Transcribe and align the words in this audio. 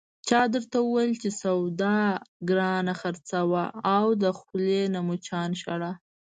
چا 0.27 0.41
درته 0.53 0.77
ویل 0.83 1.11
چې 1.21 1.29
سودا 1.41 1.97
گرانه 2.49 2.93
خرڅوه، 3.01 3.63
اوس 3.91 4.13
د 4.23 4.25
خولې 4.37 4.81
نه 4.93 4.99
مچان 5.07 5.51
شړه... 5.61 5.91